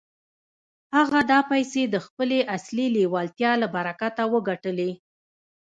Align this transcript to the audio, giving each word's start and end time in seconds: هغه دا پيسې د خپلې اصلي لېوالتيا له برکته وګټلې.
هغه 0.95 1.19
دا 1.31 1.39
پيسې 1.51 1.83
د 1.87 1.95
خپلې 2.05 2.39
اصلي 2.55 2.87
لېوالتيا 2.95 3.51
له 3.61 3.67
برکته 3.75 4.23
وګټلې. 4.33 4.91